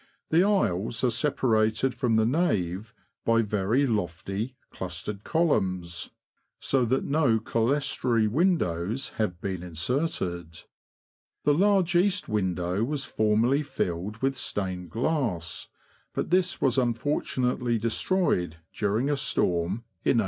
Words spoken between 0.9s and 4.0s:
are separated from the nave by very